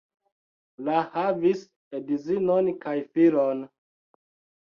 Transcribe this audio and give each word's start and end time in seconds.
La 0.85 0.95
havis 1.17 1.59
edzinon 1.99 2.71
kaj 2.87 2.93
filon. 3.17 3.61